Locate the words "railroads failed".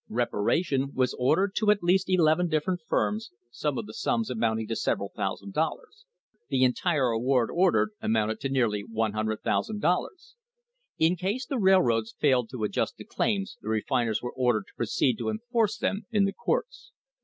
11.59-12.49